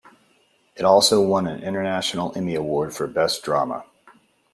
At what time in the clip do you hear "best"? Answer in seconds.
3.05-3.43